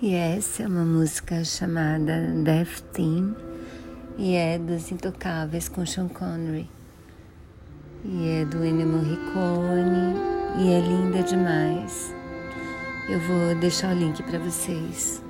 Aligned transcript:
E 0.00 0.14
essa 0.14 0.62
é 0.62 0.68
uma 0.68 0.84
música 0.84 1.42
chamada 1.42 2.32
Death 2.44 2.82
Team 2.92 3.34
e 4.16 4.36
é 4.36 4.56
dos 4.56 4.92
Intocáveis 4.92 5.68
com 5.68 5.84
Sean 5.84 6.06
Connery. 6.06 6.70
E 8.04 8.28
é 8.28 8.44
do 8.44 8.64
Ennio 8.64 8.86
Morricone 8.86 10.14
e 10.60 10.72
é 10.72 10.80
linda 10.80 11.20
demais. 11.24 12.14
Eu 13.08 13.18
vou 13.18 13.56
deixar 13.56 13.92
o 13.92 13.98
link 13.98 14.22
para 14.22 14.38
vocês. 14.38 15.20